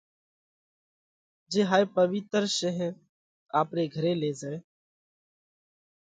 جي 1.51 1.61
هائي 1.69 1.85
پوَيِتر 1.95 2.43
شين 2.57 2.91
آپري 3.61 3.85
گھري 3.95 4.13
لي 4.21 4.31
زائہ۔ 4.39 4.57